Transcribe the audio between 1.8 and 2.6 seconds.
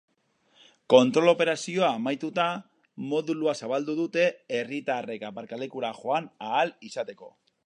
amaituta,